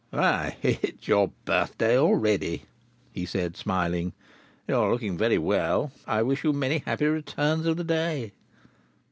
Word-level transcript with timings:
"Why 0.09 0.57
it's 0.63 1.07
your 1.07 1.29
birthday 1.45 1.95
already," 1.95 2.65
he 3.13 3.27
said, 3.27 3.55
smiling. 3.55 4.13
"You 4.67 4.77
are 4.77 4.91
looking 4.91 5.15
very 5.15 5.37
well. 5.37 5.91
I 6.07 6.23
wish 6.23 6.43
you 6.43 6.53
many 6.53 6.79
happy 6.79 7.05
returns 7.05 7.67
of 7.67 7.77
the 7.77 7.83
day." 7.83 8.31